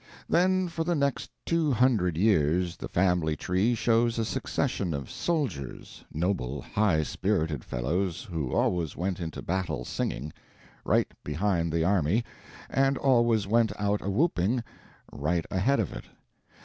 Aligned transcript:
Then 0.27 0.67
for 0.67 0.83
the 0.83 0.95
next 0.95 1.29
two 1.45 1.73
hundred 1.73 2.17
years 2.17 2.77
the 2.77 2.89
family 2.89 3.35
tree 3.35 3.75
shows 3.75 4.17
a 4.17 4.25
succession 4.25 4.95
of 4.95 5.11
soldiers 5.11 6.03
noble, 6.11 6.59
high 6.63 7.03
spirited 7.03 7.63
fellows, 7.63 8.23
who 8.23 8.51
always 8.51 8.97
went 8.97 9.19
into 9.19 9.43
battle 9.43 9.85
singing; 9.85 10.33
right 10.83 11.13
behind 11.23 11.71
the 11.71 11.83
army, 11.85 12.23
and 12.67 12.97
always 12.97 13.45
went 13.45 13.73
out 13.79 14.01
a 14.01 14.09
whooping, 14.09 14.63
right 15.13 15.45
ahead 15.51 15.79
of 15.79 15.93
it. 15.93 16.05